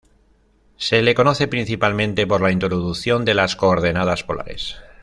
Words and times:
Se 0.77 1.03
le 1.03 1.13
conoce 1.13 1.47
principalmente 1.47 2.25
por 2.25 2.41
la 2.41 2.49
introducción 2.49 3.23
de 3.23 3.35
las 3.35 3.55
coordenadas 3.55 4.23
polares. 4.23 4.77